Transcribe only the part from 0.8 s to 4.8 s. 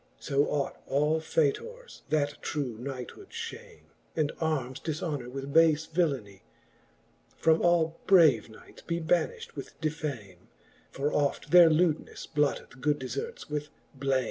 all faytours, that true knighthood fhame. And armes